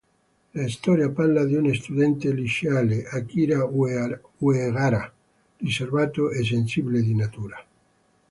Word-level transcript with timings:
La 0.53 0.67
storia 0.67 1.11
parla 1.11 1.45
di 1.45 1.53
uno 1.53 1.71
studente 1.75 2.33
liceale, 2.33 3.03
Akira 3.07 3.65
Uehara, 3.65 5.13
riservato 5.57 6.31
e 6.31 6.43
sensibile 6.43 7.03
di 7.03 7.13
natura. 7.13 7.63